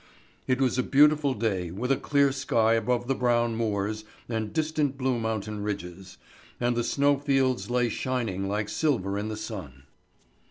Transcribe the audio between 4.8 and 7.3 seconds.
blue mountain ridges, and the snow